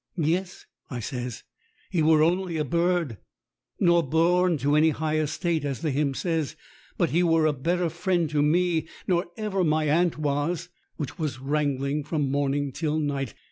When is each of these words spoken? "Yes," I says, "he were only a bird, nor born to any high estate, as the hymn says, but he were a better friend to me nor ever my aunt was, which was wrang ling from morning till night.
"Yes," 0.17 0.65
I 0.89 0.99
says, 0.99 1.43
"he 1.91 2.01
were 2.01 2.23
only 2.23 2.57
a 2.57 2.65
bird, 2.65 3.17
nor 3.79 4.01
born 4.01 4.57
to 4.57 4.75
any 4.75 4.89
high 4.89 5.17
estate, 5.19 5.63
as 5.63 5.81
the 5.81 5.91
hymn 5.91 6.15
says, 6.15 6.55
but 6.97 7.11
he 7.11 7.21
were 7.21 7.45
a 7.45 7.53
better 7.53 7.87
friend 7.87 8.27
to 8.31 8.41
me 8.41 8.87
nor 9.05 9.27
ever 9.37 9.63
my 9.63 9.87
aunt 9.87 10.17
was, 10.17 10.69
which 10.97 11.19
was 11.19 11.37
wrang 11.39 11.77
ling 11.79 12.03
from 12.03 12.31
morning 12.31 12.71
till 12.71 12.97
night. 12.97 13.35